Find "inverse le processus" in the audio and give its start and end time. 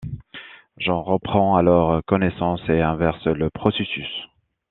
2.81-4.07